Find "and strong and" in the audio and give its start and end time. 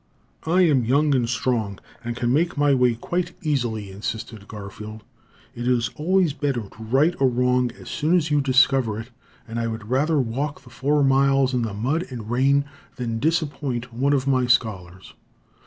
1.13-2.15